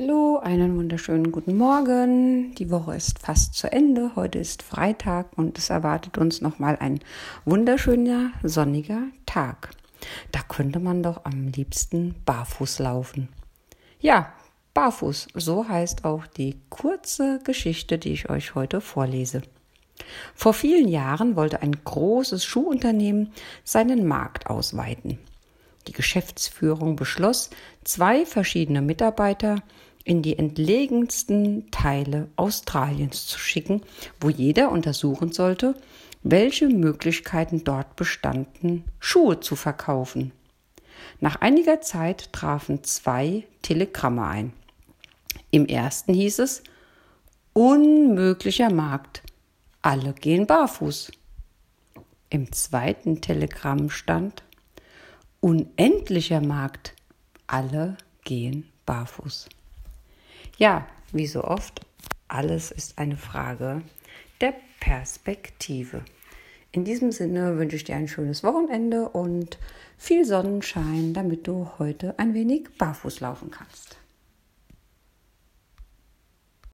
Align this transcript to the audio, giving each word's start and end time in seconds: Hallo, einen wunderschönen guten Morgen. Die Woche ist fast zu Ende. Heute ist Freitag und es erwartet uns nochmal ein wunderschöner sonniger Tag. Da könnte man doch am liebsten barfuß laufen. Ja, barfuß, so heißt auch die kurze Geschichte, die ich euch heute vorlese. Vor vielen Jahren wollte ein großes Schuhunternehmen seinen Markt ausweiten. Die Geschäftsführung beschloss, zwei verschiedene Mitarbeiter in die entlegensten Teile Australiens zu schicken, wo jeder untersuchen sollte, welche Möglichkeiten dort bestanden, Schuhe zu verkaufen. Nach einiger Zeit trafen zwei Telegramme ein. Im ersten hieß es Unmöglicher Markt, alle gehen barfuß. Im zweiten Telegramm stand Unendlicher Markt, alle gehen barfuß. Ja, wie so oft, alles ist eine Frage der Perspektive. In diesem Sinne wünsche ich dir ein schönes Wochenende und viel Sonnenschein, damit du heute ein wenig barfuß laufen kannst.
Hallo, 0.00 0.38
einen 0.38 0.78
wunderschönen 0.78 1.30
guten 1.30 1.58
Morgen. 1.58 2.54
Die 2.54 2.70
Woche 2.70 2.96
ist 2.96 3.18
fast 3.18 3.52
zu 3.52 3.70
Ende. 3.70 4.12
Heute 4.16 4.38
ist 4.38 4.62
Freitag 4.62 5.36
und 5.36 5.58
es 5.58 5.68
erwartet 5.68 6.16
uns 6.16 6.40
nochmal 6.40 6.78
ein 6.80 7.00
wunderschöner 7.44 8.32
sonniger 8.42 9.02
Tag. 9.26 9.68
Da 10.32 10.40
könnte 10.48 10.80
man 10.80 11.02
doch 11.02 11.26
am 11.26 11.48
liebsten 11.48 12.14
barfuß 12.24 12.78
laufen. 12.78 13.28
Ja, 14.00 14.32
barfuß, 14.72 15.28
so 15.34 15.68
heißt 15.68 16.06
auch 16.06 16.26
die 16.26 16.56
kurze 16.70 17.38
Geschichte, 17.44 17.98
die 17.98 18.12
ich 18.14 18.30
euch 18.30 18.54
heute 18.54 18.80
vorlese. 18.80 19.42
Vor 20.34 20.54
vielen 20.54 20.88
Jahren 20.88 21.36
wollte 21.36 21.60
ein 21.60 21.76
großes 21.84 22.46
Schuhunternehmen 22.46 23.34
seinen 23.64 24.06
Markt 24.06 24.46
ausweiten. 24.46 25.18
Die 25.88 25.92
Geschäftsführung 25.92 26.96
beschloss, 26.96 27.50
zwei 27.84 28.24
verschiedene 28.24 28.80
Mitarbeiter 28.80 29.56
in 30.04 30.22
die 30.22 30.38
entlegensten 30.38 31.70
Teile 31.70 32.28
Australiens 32.36 33.26
zu 33.26 33.38
schicken, 33.38 33.82
wo 34.20 34.30
jeder 34.30 34.70
untersuchen 34.70 35.32
sollte, 35.32 35.74
welche 36.22 36.68
Möglichkeiten 36.68 37.64
dort 37.64 37.96
bestanden, 37.96 38.84
Schuhe 38.98 39.40
zu 39.40 39.56
verkaufen. 39.56 40.32
Nach 41.20 41.36
einiger 41.36 41.80
Zeit 41.80 42.32
trafen 42.32 42.84
zwei 42.84 43.46
Telegramme 43.62 44.26
ein. 44.26 44.52
Im 45.50 45.66
ersten 45.66 46.14
hieß 46.14 46.38
es 46.40 46.62
Unmöglicher 47.52 48.70
Markt, 48.70 49.22
alle 49.82 50.12
gehen 50.12 50.46
barfuß. 50.46 51.10
Im 52.28 52.52
zweiten 52.52 53.20
Telegramm 53.20 53.90
stand 53.90 54.44
Unendlicher 55.40 56.40
Markt, 56.40 56.94
alle 57.46 57.96
gehen 58.24 58.70
barfuß. 58.86 59.48
Ja, 60.60 60.86
wie 61.10 61.26
so 61.26 61.42
oft, 61.42 61.80
alles 62.28 62.70
ist 62.70 62.98
eine 62.98 63.16
Frage 63.16 63.80
der 64.42 64.52
Perspektive. 64.78 66.04
In 66.70 66.84
diesem 66.84 67.12
Sinne 67.12 67.56
wünsche 67.56 67.76
ich 67.76 67.84
dir 67.84 67.96
ein 67.96 68.08
schönes 68.08 68.44
Wochenende 68.44 69.08
und 69.08 69.58
viel 69.96 70.26
Sonnenschein, 70.26 71.14
damit 71.14 71.46
du 71.46 71.70
heute 71.78 72.18
ein 72.18 72.34
wenig 72.34 72.68
barfuß 72.76 73.20
laufen 73.20 73.50
kannst. 73.50 73.96